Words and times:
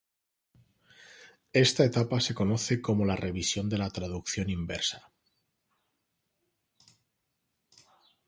Esta 1.65 1.85
etapa 1.85 2.19
se 2.19 2.33
conoce 2.33 2.81
como 2.81 3.05
la 3.05 3.15
revisión 3.15 3.69
de 3.69 3.77
la 3.77 3.91
traducción 3.91 4.49
inversa. 4.49 5.11